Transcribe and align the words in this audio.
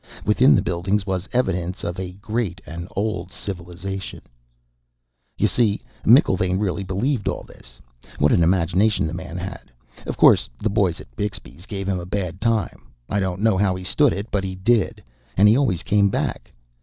Within 0.25 0.55
the 0.55 0.63
buildings 0.63 1.05
was 1.05 1.29
evidence 1.31 1.83
of 1.83 1.99
a 1.99 2.13
great 2.13 2.59
and 2.65 2.87
old 2.95 3.31
civilization.... 3.31 4.23
"You 5.37 5.47
see, 5.47 5.83
McIlvaine 6.03 6.59
really 6.59 6.83
believed 6.83 7.27
all 7.27 7.43
this. 7.43 7.79
What 8.17 8.31
an 8.31 8.41
imagination 8.41 9.05
the 9.05 9.13
man 9.13 9.37
had! 9.37 9.71
Of 10.07 10.17
course, 10.17 10.49
the 10.59 10.71
boys 10.71 10.99
at 10.99 11.15
Bixby's 11.15 11.67
gave 11.67 11.87
him 11.87 11.99
a 11.99 12.07
bad 12.07 12.41
time; 12.41 12.87
I 13.09 13.19
don't 13.19 13.41
know 13.41 13.57
how 13.59 13.75
he 13.75 13.83
stood 13.83 14.11
it, 14.11 14.31
but 14.31 14.43
he 14.43 14.55
did. 14.55 15.03
And 15.37 15.47
he 15.47 15.55
always 15.55 15.83
came 15.83 16.09
back. 16.09 16.51